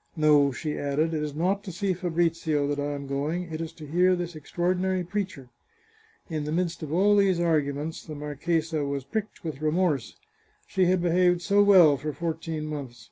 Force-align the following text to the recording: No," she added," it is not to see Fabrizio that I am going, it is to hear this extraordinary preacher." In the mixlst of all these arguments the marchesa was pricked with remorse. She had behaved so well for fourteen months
No," 0.16 0.50
she 0.50 0.76
added," 0.76 1.14
it 1.14 1.22
is 1.22 1.32
not 1.36 1.62
to 1.62 1.70
see 1.70 1.94
Fabrizio 1.94 2.66
that 2.66 2.80
I 2.80 2.94
am 2.94 3.06
going, 3.06 3.52
it 3.52 3.60
is 3.60 3.72
to 3.74 3.86
hear 3.86 4.16
this 4.16 4.34
extraordinary 4.34 5.04
preacher." 5.04 5.48
In 6.28 6.42
the 6.42 6.50
mixlst 6.50 6.82
of 6.82 6.92
all 6.92 7.14
these 7.14 7.38
arguments 7.38 8.02
the 8.02 8.16
marchesa 8.16 8.84
was 8.84 9.04
pricked 9.04 9.44
with 9.44 9.62
remorse. 9.62 10.16
She 10.66 10.86
had 10.86 11.00
behaved 11.00 11.40
so 11.40 11.62
well 11.62 11.96
for 11.96 12.12
fourteen 12.12 12.66
months 12.66 13.10